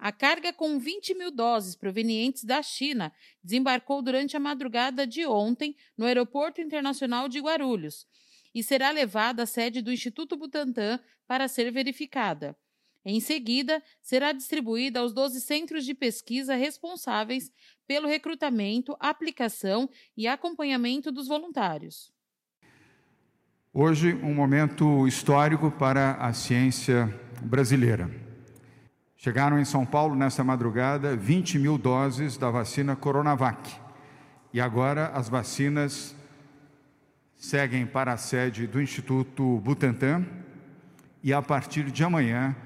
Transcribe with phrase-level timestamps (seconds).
[0.02, 5.76] A carga com 20 mil doses provenientes da China desembarcou durante a madrugada de ontem
[5.96, 8.04] no Aeroporto Internacional de Guarulhos
[8.52, 12.56] e será levada à sede do Instituto Butantan para ser verificada.
[13.04, 17.52] Em seguida, será distribuída aos 12 centros de pesquisa responsáveis
[17.86, 22.12] pelo recrutamento, aplicação e acompanhamento dos voluntários.
[23.72, 27.06] Hoje, um momento histórico para a ciência
[27.40, 28.21] brasileira.
[29.24, 33.72] Chegaram em São Paulo nesta madrugada 20 mil doses da vacina Coronavac.
[34.52, 36.16] E agora as vacinas
[37.36, 40.26] seguem para a sede do Instituto Butantan
[41.22, 42.56] e a partir de amanhã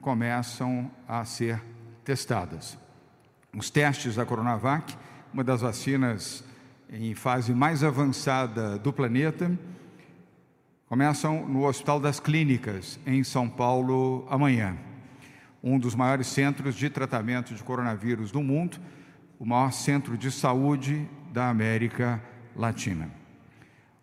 [0.00, 1.60] começam a ser
[2.04, 2.78] testadas.
[3.52, 4.96] Os testes da Coronavac,
[5.34, 6.44] uma das vacinas
[6.88, 9.50] em fase mais avançada do planeta,
[10.86, 14.88] começam no Hospital das Clínicas, em São Paulo, amanhã.
[15.62, 18.78] Um dos maiores centros de tratamento de coronavírus do mundo,
[19.38, 22.22] o maior centro de saúde da América
[22.56, 23.10] Latina.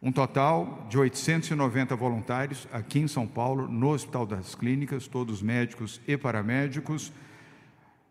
[0.02, 6.00] Um total de 890 voluntários aqui em São Paulo, no Hospital das Clínicas, todos médicos
[6.08, 7.12] e paramédicos,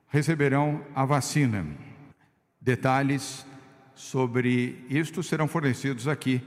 [0.09, 1.65] receberão a vacina.
[2.61, 3.47] Detalhes
[3.95, 6.43] sobre isto serão fornecidos aqui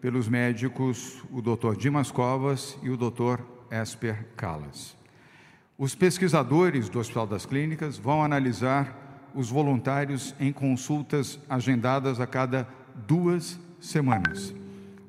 [0.00, 1.76] pelos médicos o Dr.
[1.78, 3.40] Dimas Covas e o Dr.
[3.70, 5.03] Esper Calas.
[5.76, 12.68] Os pesquisadores do Hospital das Clínicas vão analisar os voluntários em consultas agendadas a cada
[12.94, 14.54] duas semanas.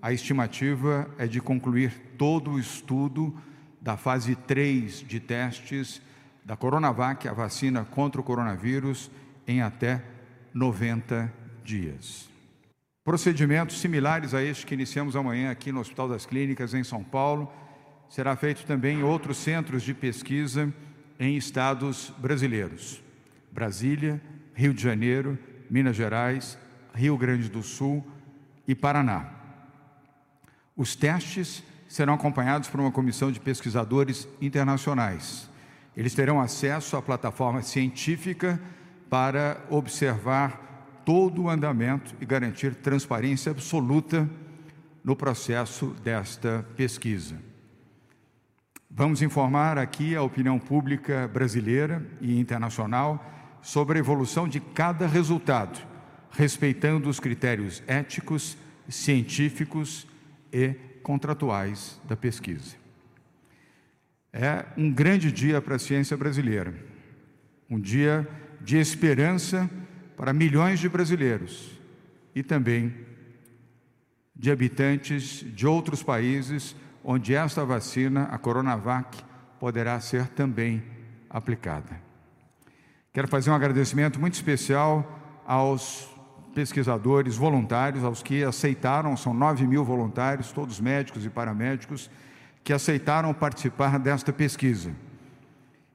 [0.01, 3.35] A estimativa é de concluir todo o estudo
[3.79, 6.01] da fase 3 de testes
[6.43, 9.11] da Coronavac, a vacina contra o coronavírus,
[9.47, 10.03] em até
[10.51, 11.31] 90
[11.63, 12.27] dias.
[13.03, 17.51] Procedimentos similares a este que iniciamos amanhã aqui no Hospital das Clínicas, em São Paulo,
[18.09, 20.73] será feito também em outros centros de pesquisa
[21.19, 23.01] em estados brasileiros:
[23.51, 24.21] Brasília,
[24.53, 25.37] Rio de Janeiro,
[25.69, 26.57] Minas Gerais,
[26.93, 28.05] Rio Grande do Sul
[28.67, 29.31] e Paraná.
[30.75, 35.49] Os testes serão acompanhados por uma comissão de pesquisadores internacionais.
[35.95, 38.59] Eles terão acesso à plataforma científica
[39.09, 44.29] para observar todo o andamento e garantir transparência absoluta
[45.03, 47.54] no processo desta pesquisa.
[48.97, 55.85] Vamos informar aqui a opinião pública brasileira e internacional sobre a evolução de cada resultado,
[56.31, 58.57] respeitando os critérios éticos,
[58.87, 60.07] científicos
[60.49, 62.77] e contratuais da pesquisa.
[64.31, 66.73] É um grande dia para a ciência brasileira,
[67.69, 68.25] um dia
[68.61, 69.69] de esperança
[70.15, 71.77] para milhões de brasileiros
[72.33, 72.95] e também
[74.33, 79.23] de habitantes de outros países onde esta vacina, a Coronavac,
[79.59, 80.83] poderá ser também
[81.29, 82.01] aplicada.
[83.13, 86.09] Quero fazer um agradecimento muito especial aos
[86.55, 92.09] pesquisadores voluntários, aos que aceitaram, são 9 mil voluntários, todos médicos e paramédicos,
[92.63, 94.91] que aceitaram participar desta pesquisa.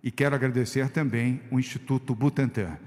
[0.05, 2.79] E quero agradecer também o Instituto Butantan,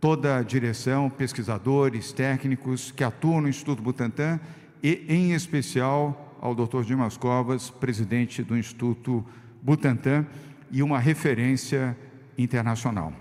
[0.00, 4.38] toda a direção, pesquisadores, técnicos que atuam no Instituto Butantan
[4.80, 6.82] e, em especial, ao Dr.
[6.82, 9.24] Dimas Covas, presidente do Instituto
[9.62, 10.26] Butantan
[10.70, 11.96] e uma referência
[12.36, 13.14] internacional.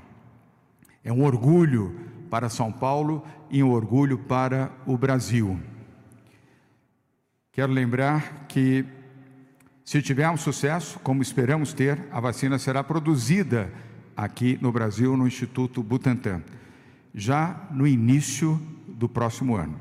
[1.01, 1.97] É um orgulho
[2.29, 5.57] para São Paulo e um orgulho para o Brasil.
[7.53, 8.83] Quero lembrar que,
[9.85, 13.71] se tivermos sucesso, como esperamos ter, a vacina será produzida
[14.17, 16.43] aqui no Brasil, no Instituto Butantan,
[17.15, 19.79] já no início do próximo ano,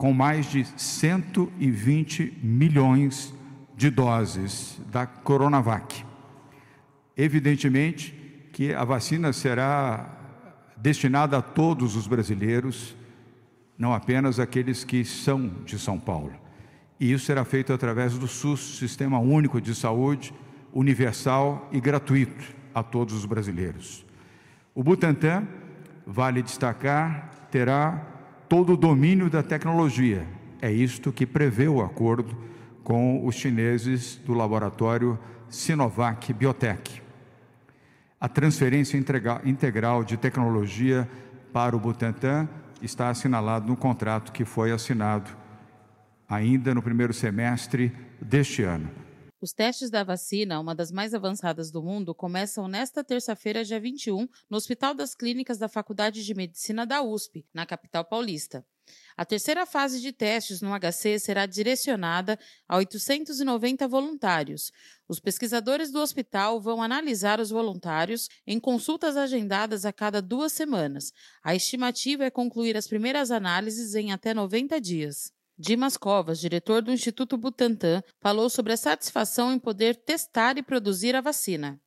[0.00, 3.34] com mais de 120 milhões
[3.76, 6.06] de doses da Coronavac.
[7.14, 10.10] Evidentemente que a vacina será
[10.74, 12.96] destinada a todos os brasileiros,
[13.76, 16.32] não apenas aqueles que são de São Paulo.
[16.98, 20.32] E isso será feito através do SUS, Sistema Único de Saúde,
[20.72, 24.06] universal e gratuito a todos os brasileiros.
[24.74, 25.46] O Butantan,
[26.06, 28.19] vale destacar, terá
[28.50, 30.26] todo o domínio da tecnologia.
[30.60, 32.36] É isto que prevê o acordo
[32.82, 35.16] com os chineses do laboratório
[35.48, 37.00] Sinovac Biotech.
[38.20, 38.98] A transferência
[39.44, 41.08] integral de tecnologia
[41.52, 42.48] para o Butantan
[42.82, 45.30] está assinalado no contrato que foi assinado
[46.28, 48.90] ainda no primeiro semestre deste ano.
[49.42, 54.28] Os testes da vacina, uma das mais avançadas do mundo, começam nesta terça-feira, dia 21,
[54.50, 58.62] no Hospital das Clínicas da Faculdade de Medicina da USP, na capital paulista.
[59.16, 62.38] A terceira fase de testes no HC será direcionada
[62.68, 64.70] a 890 voluntários.
[65.08, 71.12] Os pesquisadores do hospital vão analisar os voluntários em consultas agendadas a cada duas semanas.
[71.42, 75.32] A estimativa é concluir as primeiras análises em até 90 dias.
[75.62, 81.14] Dimas Covas, diretor do Instituto Butantan, falou sobre a satisfação em poder testar e produzir
[81.14, 81.78] a vacina.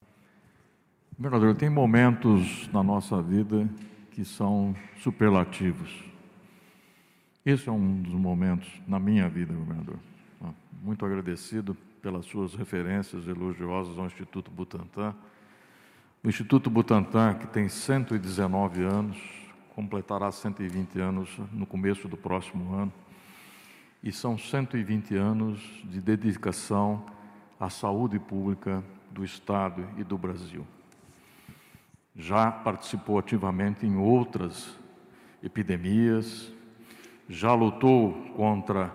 [1.17, 3.67] Governador, tem momentos na nossa vida
[4.11, 6.03] que são superlativos.
[7.43, 9.97] Esse é um dos momentos na minha vida, governador.
[10.39, 10.51] Ah,
[10.83, 15.15] muito agradecido pelas suas referências elogiosas ao Instituto Butantan.
[16.23, 19.17] O Instituto Butantan, que tem 119 anos,
[19.73, 22.93] completará 120 anos no começo do próximo ano
[24.03, 27.05] e são 120 anos de dedicação
[27.57, 30.67] à saúde pública do Estado e do Brasil.
[32.13, 34.77] Já participou ativamente em outras
[35.41, 36.51] epidemias,
[37.29, 38.93] já lutou contra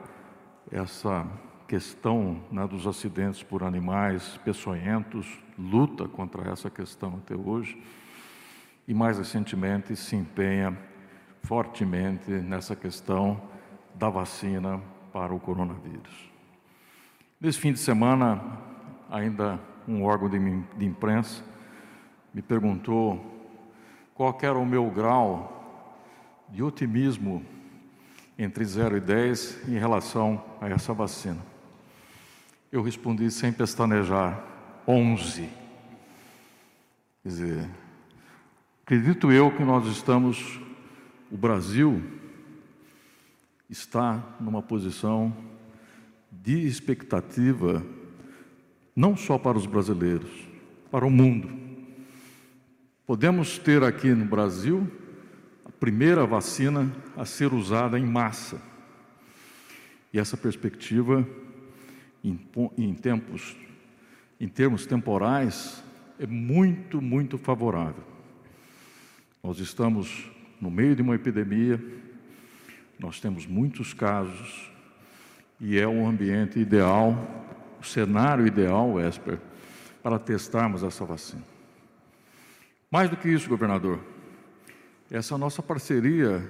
[0.71, 1.27] essa
[1.67, 5.27] questão né, dos acidentes por animais peçonhentos,
[5.59, 7.83] luta contra essa questão até hoje,
[8.87, 10.77] e mais recentemente se empenha
[11.43, 13.41] fortemente nessa questão
[13.95, 14.81] da vacina
[15.19, 16.31] para o coronavírus.
[17.41, 18.41] Nesse fim de semana,
[19.11, 21.43] ainda um órgão de, imprensa
[22.33, 23.21] me perguntou
[24.15, 25.91] qual era o meu grau
[26.49, 27.45] de otimismo
[28.39, 31.45] entre 0 e 10 em relação a essa vacina.
[32.71, 34.41] Eu respondi sem pestanejar:
[34.87, 35.49] 11.
[37.25, 37.71] Quer dizer,
[38.85, 40.61] acredito eu que nós estamos,
[41.29, 42.01] o Brasil,
[43.69, 45.37] está numa posição
[46.31, 47.85] de expectativa,
[48.95, 50.31] não só para os brasileiros,
[50.91, 51.51] para o mundo.
[53.07, 54.91] Podemos ter aqui no Brasil
[55.65, 58.61] a primeira vacina a ser usada em massa.
[60.13, 61.27] E essa perspectiva,
[62.25, 62.39] em,
[62.77, 63.57] em tempos,
[64.41, 65.83] em termos temporais,
[66.19, 68.05] é muito, muito favorável.
[69.43, 71.83] Nós estamos no meio de uma epidemia,
[72.99, 74.71] nós temos muitos casos
[75.61, 77.17] e é um ambiente ideal,
[77.81, 79.39] o cenário ideal, Esper,
[80.03, 81.43] para testarmos essa vacina.
[82.91, 84.01] Mais do que isso, governador,
[85.11, 86.43] essa nossa parceria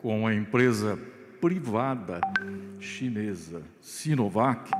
[0.00, 0.98] com a empresa
[1.40, 2.20] privada
[2.78, 4.70] chinesa Sinovac,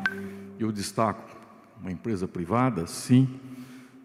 [0.58, 1.38] eu destaco
[1.80, 3.40] uma empresa privada, sim,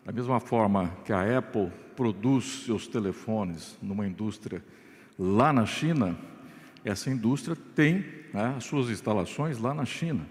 [0.06, 4.64] da mesma forma que a Apple produz seus telefones numa indústria
[5.18, 6.18] lá na China,
[6.86, 10.26] essa indústria tem né, as suas instalações lá na China,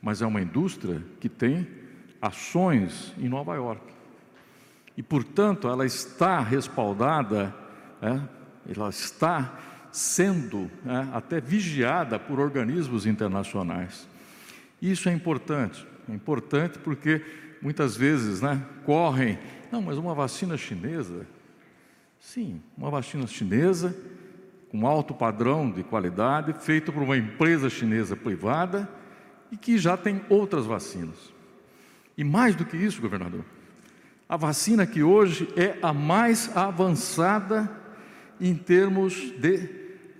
[0.00, 1.68] mas é uma indústria que tem
[2.20, 3.82] ações em Nova York.
[4.96, 7.54] E, portanto, ela está respaldada,
[8.00, 8.26] né,
[8.66, 9.58] ela está
[9.92, 14.08] sendo né, até vigiada por organismos internacionais.
[14.80, 17.22] Isso é importante, é importante porque
[17.60, 19.38] muitas vezes né, correm,
[19.70, 21.26] não, mas uma vacina chinesa,
[22.18, 23.94] sim, uma vacina chinesa
[24.72, 28.88] com alto padrão de qualidade, feito por uma empresa chinesa privada
[29.50, 31.30] e que já tem outras vacinas.
[32.16, 33.44] E mais do que isso, governador,
[34.26, 37.70] a vacina que hoje é a mais avançada
[38.40, 39.68] em termos de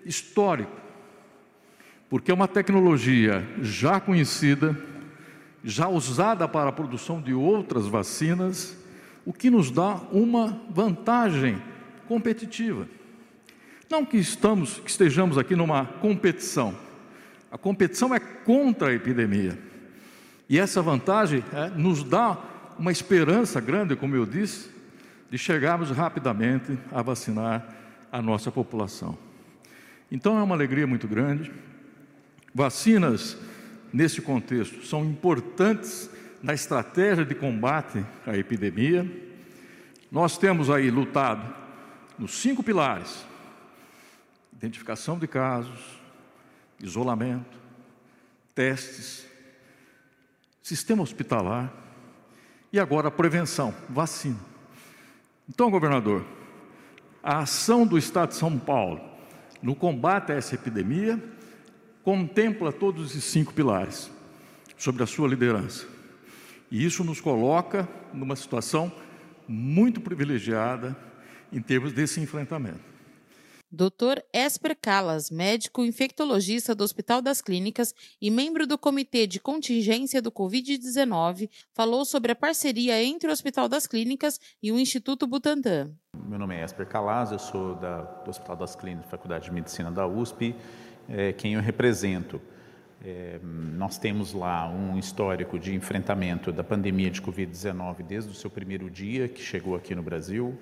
[0.05, 0.79] histórico,
[2.11, 4.79] porque é uma tecnologia já conhecida,
[5.65, 8.77] já usada para a produção de outras vacinas,
[9.25, 11.63] o que nos dá uma vantagem
[12.07, 12.87] competitiva.
[13.93, 16.75] Não que, estamos, que estejamos aqui numa competição.
[17.51, 19.59] A competição é contra a epidemia.
[20.49, 22.39] E essa vantagem é, nos dá
[22.79, 24.71] uma esperança grande, como eu disse,
[25.31, 27.69] de chegarmos rapidamente a vacinar
[28.11, 29.19] a nossa população.
[30.11, 31.53] Então é uma alegria muito grande.
[32.55, 33.37] Vacinas,
[33.93, 36.09] nesse contexto, são importantes
[36.43, 39.07] na estratégia de combate à epidemia.
[40.11, 41.55] Nós temos aí lutado
[42.19, 43.31] nos cinco pilares:
[44.63, 46.01] identificação de casos,
[46.79, 47.59] isolamento,
[48.55, 49.27] testes,
[50.63, 51.73] sistema hospitalar
[52.73, 54.39] e agora a prevenção, vacina.
[55.49, 56.25] Então, governador,
[57.21, 59.01] a ação do Estado de São Paulo
[59.61, 61.23] no combate a essa epidemia
[62.05, 64.11] contempla todos esses cinco pilares
[64.77, 65.87] sobre a sua liderança.
[66.71, 68.93] E isso nos coloca numa situação
[69.47, 70.97] muito privilegiada
[71.53, 72.92] em termos desse enfrentamento.
[73.75, 74.21] Dr.
[74.35, 80.31] Esper Calas, médico infectologista do Hospital das Clínicas e membro do Comitê de Contingência do
[80.31, 85.91] Covid-19, falou sobre a parceria entre o Hospital das Clínicas e o Instituto Butantan.
[86.29, 89.91] Meu nome é Esper Calas, eu sou da, do Hospital das Clínicas, Faculdade de Medicina
[89.91, 90.55] da USP,
[91.09, 92.43] é, quem eu represento.
[93.03, 98.51] É, nós temos lá um histórico de enfrentamento da pandemia de Covid-19 desde o seu
[98.51, 100.59] primeiro dia, que chegou aqui no Brasil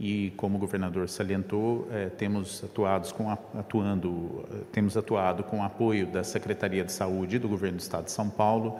[0.00, 6.24] e como o governador salientou, é, temos atuados com atuando temos atuado com apoio da
[6.24, 8.78] Secretaria de Saúde do Governo do Estado de São Paulo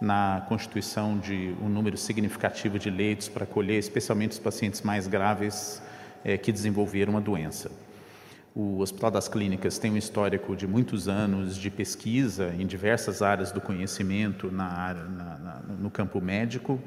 [0.00, 5.82] na constituição de um número significativo de leitos para acolher especialmente os pacientes mais graves
[6.24, 7.70] é, que desenvolveram a doença.
[8.54, 13.52] O Hospital das Clínicas tem um histórico de muitos anos de pesquisa em diversas áreas
[13.52, 16.80] do conhecimento na na, na, no campo médico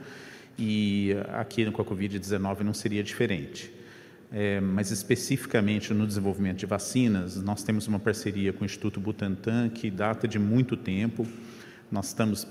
[0.57, 3.71] e aqui com a Covid-19 não seria diferente.
[4.31, 9.69] É, mas especificamente no desenvolvimento de vacinas, nós temos uma parceria com o Instituto Butantan
[9.69, 11.25] que data de muito tempo.
[11.89, 12.45] Nós estamos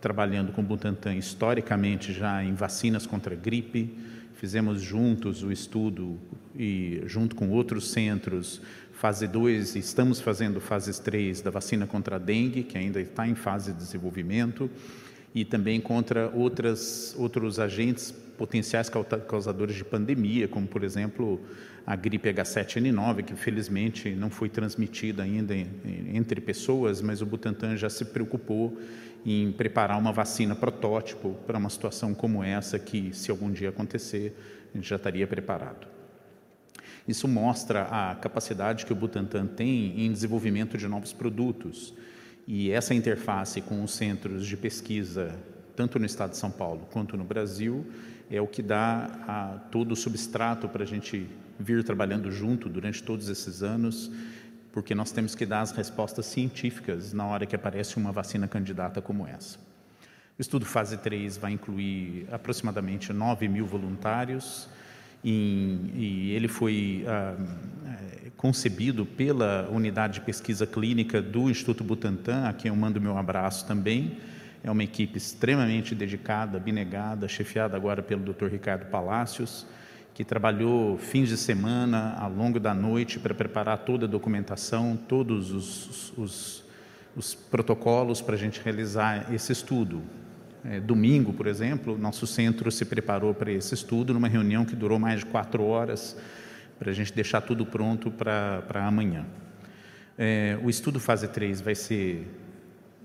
[0.00, 3.96] trabalhando com o Butantan historicamente já em vacinas contra gripe.
[4.34, 6.18] Fizemos juntos o estudo
[6.58, 8.60] e junto com outros centros
[8.92, 13.34] fase 2 estamos fazendo fases 3 da vacina contra a dengue, que ainda está em
[13.34, 14.70] fase de desenvolvimento
[15.34, 18.90] e também contra outras, outros agentes potenciais
[19.26, 21.40] causadores de pandemia, como, por exemplo,
[21.86, 25.54] a gripe H7N9, que felizmente não foi transmitida ainda
[26.12, 28.78] entre pessoas, mas o Butantan já se preocupou
[29.24, 34.36] em preparar uma vacina protótipo para uma situação como essa, que, se algum dia acontecer,
[34.72, 35.86] a gente já estaria preparado.
[37.06, 41.94] Isso mostra a capacidade que o Butantan tem em desenvolvimento de novos produtos
[42.46, 45.34] e essa interface com os centros de pesquisa,
[45.76, 47.86] tanto no estado de São Paulo quanto no Brasil,
[48.30, 53.28] é o que dá todo o substrato para a gente vir trabalhando junto durante todos
[53.28, 54.10] esses anos,
[54.72, 59.02] porque nós temos que dar as respostas científicas na hora que aparece uma vacina candidata
[59.02, 59.58] como essa.
[60.38, 64.68] O estudo fase 3 vai incluir aproximadamente 9 mil voluntários,
[65.24, 67.36] e ele foi ah,
[68.42, 73.64] concebido pela unidade de pesquisa clínica do Instituto Butantan, a quem eu mando meu abraço
[73.68, 74.18] também.
[74.64, 78.46] É uma equipe extremamente dedicada, abnegada, chefiada agora pelo Dr.
[78.46, 79.64] Ricardo Palácios,
[80.12, 85.52] que trabalhou fins de semana, ao longo da noite, para preparar toda a documentação, todos
[85.52, 86.64] os, os,
[87.16, 90.02] os protocolos para a gente realizar esse estudo.
[90.64, 94.98] É, domingo, por exemplo, nosso centro se preparou para esse estudo numa reunião que durou
[94.98, 96.16] mais de quatro horas
[96.78, 99.26] para a gente deixar tudo pronto para amanhã.
[100.16, 102.28] É, o estudo fase 3 vai ser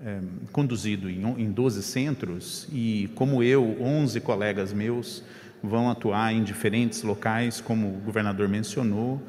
[0.06, 0.20] é,
[0.52, 5.24] conduzido em, em 12 centros e, como eu, 11 colegas meus
[5.64, 9.22] vão atuar em diferentes locais, como o governador mencionou,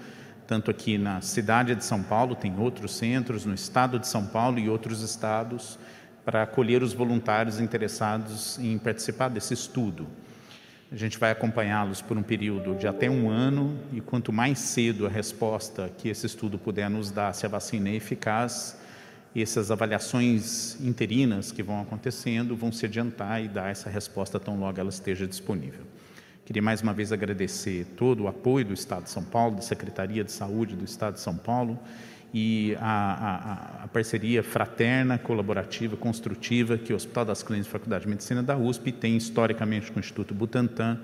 [0.46, 4.58] tanto aqui na cidade de São Paulo, tem outros centros, no estado de São Paulo
[4.58, 5.78] e outros estados,
[6.28, 10.06] para acolher os voluntários interessados em participar desse estudo.
[10.92, 15.06] A gente vai acompanhá-los por um período de até um ano e quanto mais cedo
[15.06, 18.78] a resposta que esse estudo puder nos dar se a vacina é eficaz,
[19.34, 24.78] essas avaliações interinas que vão acontecendo vão se adiantar e dar essa resposta tão logo
[24.78, 25.86] ela esteja disponível.
[26.44, 30.22] Queria mais uma vez agradecer todo o apoio do Estado de São Paulo, da Secretaria
[30.22, 31.78] de Saúde do Estado de São Paulo
[32.32, 38.04] e a, a, a, parceria fraterna, colaborativa, construtiva que o Hospital das Clínicas e Faculdade
[38.04, 41.00] de Medicina da USP tem historicamente com o Instituto Butantan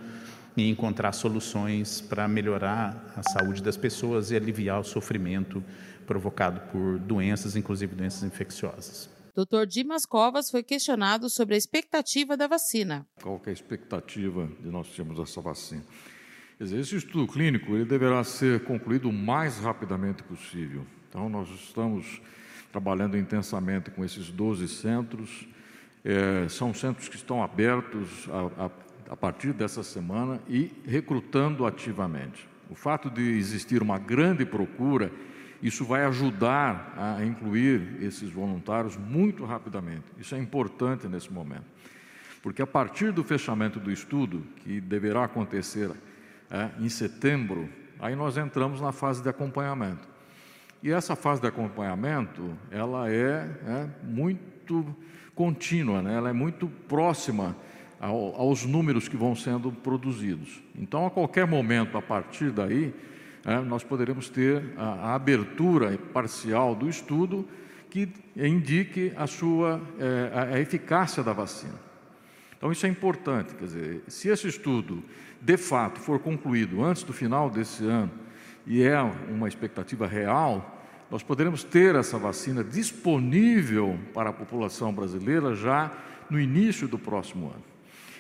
[0.57, 5.65] em encontrar soluções para melhorar a saúde das pessoas e aliviar o sofrimento
[6.07, 9.11] provocado por doenças, inclusive doenças infecciosas.
[9.35, 9.67] Dr.
[9.67, 13.05] Dimas Covas foi questionado sobre a expectativa da vacina.
[13.21, 15.83] Qual é a expectativa de nós termos essa vacina?
[16.57, 20.87] Quer dizer, esse estudo clínico ele deverá ser concluído o mais rapidamente possível.
[21.15, 22.21] Então, nós estamos
[22.73, 25.47] trabalhando intensamente com esses 12 centros.
[26.05, 28.71] É, são centros que estão abertos a, a,
[29.13, 32.49] a partir dessa semana e recrutando ativamente.
[32.69, 35.13] O fato de existir uma grande procura,
[35.63, 40.07] isso vai ajudar a incluir esses voluntários muito rapidamente.
[40.19, 41.67] Isso é importante nesse momento.
[42.43, 45.93] Porque a partir do fechamento do estudo, que deverá acontecer
[46.51, 47.69] é, em setembro,
[48.01, 50.14] aí nós entramos na fase de acompanhamento.
[50.85, 54.95] E essa fase de acompanhamento, ela é, é muito
[55.35, 56.15] contínua, né?
[56.15, 57.57] ela é muito próxima
[57.99, 60.63] ao, aos números que vão sendo produzidos.
[60.77, 62.95] Então, a qualquer momento, a partir daí,
[63.47, 67.49] é, nós poderemos ter a, a, abertura parcial do estudo
[67.89, 71.81] que indique a sua é, a, a eficácia da vacina.
[72.59, 75.03] Então, isso é importante, quer dizer, se esse estudo
[75.41, 78.11] de fato for concluído antes do final desse ano,
[78.67, 80.74] e é uma expectativa real,
[81.15, 85.93] nós poderemos ter essa vacina disponível para a população brasileira já
[86.29, 87.63] no início do próximo ano.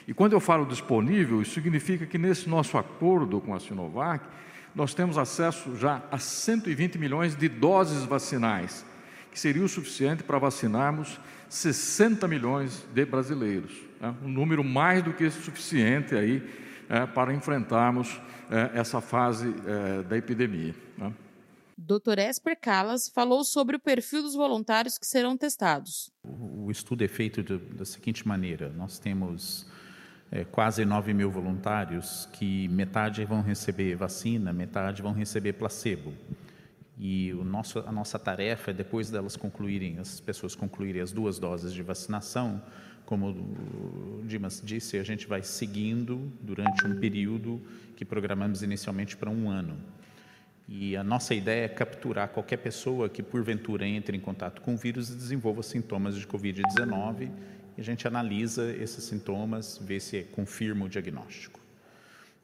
[0.06, 4.24] E quando eu falo disponível, isso significa que nesse nosso acordo com a Sinovac,
[4.72, 8.86] nós temos acesso já a 120 milhões de doses vacinais,
[9.32, 13.72] que seria o suficiente para vacinarmos 60 milhões de brasileiros.
[14.00, 14.14] Né?
[14.22, 16.40] Um número mais do que suficiente aí
[16.88, 20.76] é, para enfrentarmos é, essa fase é, da epidemia.
[20.96, 21.12] Né?
[21.76, 22.18] Dr.
[22.18, 26.10] Esper Calas falou sobre o perfil dos voluntários que serão testados.
[26.22, 29.66] O estudo é feito de, da seguinte maneira: nós temos
[30.30, 36.12] é, quase 9 mil voluntários que metade vão receber vacina, metade vão receber placebo.
[36.96, 41.38] E o nosso, a nossa tarefa é, depois delas concluírem, as pessoas concluírem as duas
[41.38, 42.62] doses de vacinação,
[43.04, 47.60] como o Dimas disse, a gente vai seguindo durante um período
[47.96, 49.76] que programamos inicialmente para um ano.
[50.66, 54.76] E a nossa ideia é capturar qualquer pessoa que, porventura, entre em contato com o
[54.76, 57.30] vírus e desenvolva sintomas de Covid-19.
[57.76, 61.60] E a gente analisa esses sintomas, vê se confirma o diagnóstico.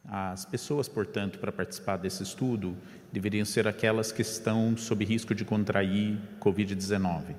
[0.05, 2.77] As pessoas, portanto, para participar desse estudo,
[3.13, 7.35] deveriam ser aquelas que estão sob risco de contrair Covid-19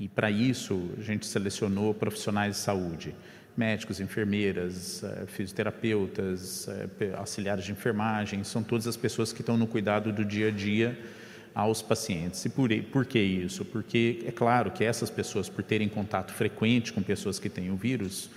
[0.00, 3.14] e para isso, a gente selecionou profissionais de saúde,
[3.56, 9.66] médicos, enfermeiras, eh, fisioterapeutas, eh, auxiliares de enfermagem, são todas as pessoas que estão no
[9.66, 10.98] cuidado do dia a dia
[11.54, 12.44] aos pacientes.
[12.44, 13.64] E por, por que isso?
[13.64, 17.76] Porque é claro que essas pessoas, por terem contato frequente com pessoas que têm o
[17.76, 18.30] vírus,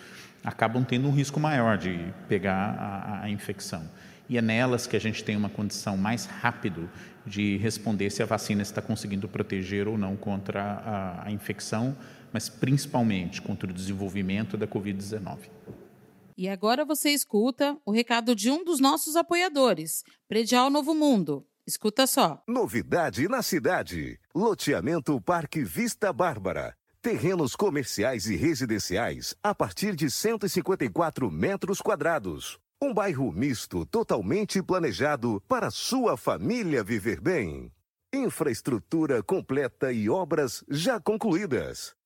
[0.43, 3.89] acabam tendo um risco maior de pegar a, a infecção.
[4.29, 6.89] E é nelas que a gente tem uma condição mais rápido
[7.25, 11.95] de responder se a vacina está conseguindo proteger ou não contra a, a infecção,
[12.33, 15.49] mas principalmente contra o desenvolvimento da Covid-19.
[16.35, 21.45] E agora você escuta o recado de um dos nossos apoiadores, Predial Novo Mundo.
[21.65, 22.43] Escuta só.
[22.47, 24.19] Novidade na cidade.
[24.35, 26.75] Loteamento Parque Vista Bárbara.
[27.01, 32.59] Terrenos comerciais e residenciais a partir de 154 metros quadrados.
[32.81, 37.71] Um bairro misto totalmente planejado para sua família viver bem.
[38.13, 41.95] Infraestrutura completa e obras já concluídas.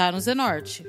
[0.00, 0.88] tá no Zenorte.